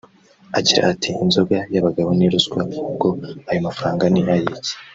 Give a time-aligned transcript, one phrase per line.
[0.59, 3.07] Agira ati “Inzoga y’abagabo ni ruswa…ubwo
[3.49, 4.73] ayo mafaranga ni ay’iki